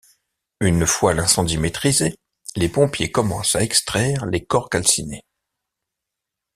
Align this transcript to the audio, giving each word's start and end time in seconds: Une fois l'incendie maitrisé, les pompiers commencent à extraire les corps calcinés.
Une 0.61 0.87
fois 0.87 1.13
l'incendie 1.13 1.59
maitrisé, 1.59 2.15
les 2.55 2.69
pompiers 2.69 3.11
commencent 3.11 3.55
à 3.55 3.61
extraire 3.61 4.25
les 4.25 4.43
corps 4.43 4.67
calcinés. 4.67 5.23